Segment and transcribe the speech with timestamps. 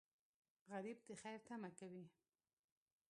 [0.71, 2.05] غریب د خیر تمه کوي